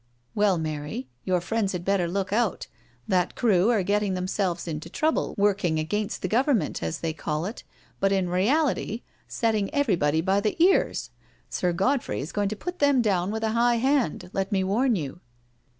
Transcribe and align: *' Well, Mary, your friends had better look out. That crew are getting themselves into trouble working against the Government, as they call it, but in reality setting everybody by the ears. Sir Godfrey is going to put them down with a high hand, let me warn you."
*' 0.17 0.33
Well, 0.33 0.57
Mary, 0.57 1.09
your 1.25 1.39
friends 1.41 1.73
had 1.73 1.85
better 1.85 2.07
look 2.07 2.33
out. 2.33 2.65
That 3.07 3.35
crew 3.35 3.69
are 3.69 3.83
getting 3.83 4.15
themselves 4.15 4.67
into 4.67 4.89
trouble 4.89 5.35
working 5.37 5.77
against 5.77 6.23
the 6.23 6.27
Government, 6.27 6.81
as 6.81 7.01
they 7.01 7.13
call 7.13 7.45
it, 7.45 7.63
but 7.99 8.11
in 8.11 8.27
reality 8.27 9.03
setting 9.27 9.71
everybody 9.71 10.19
by 10.19 10.39
the 10.39 10.55
ears. 10.57 11.11
Sir 11.51 11.71
Godfrey 11.71 12.19
is 12.19 12.31
going 12.31 12.49
to 12.49 12.55
put 12.55 12.79
them 12.79 13.03
down 13.03 13.29
with 13.29 13.43
a 13.43 13.51
high 13.51 13.75
hand, 13.75 14.31
let 14.33 14.51
me 14.51 14.63
warn 14.63 14.95
you." 14.95 15.19